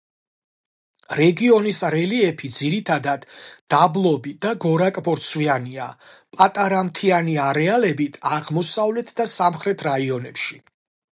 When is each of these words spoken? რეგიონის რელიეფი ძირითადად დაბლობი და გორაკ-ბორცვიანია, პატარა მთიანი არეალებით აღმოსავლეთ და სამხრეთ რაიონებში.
რეგიონის 1.17 1.81
რელიეფი 1.95 2.49
ძირითადად 2.53 3.27
დაბლობი 3.73 4.33
და 4.45 4.53
გორაკ-ბორცვიანია, 4.65 5.89
პატარა 6.39 6.81
მთიანი 6.91 7.37
არეალებით 7.49 8.19
აღმოსავლეთ 8.39 9.13
და 9.21 9.29
სამხრეთ 9.39 9.85
რაიონებში. 9.89 10.59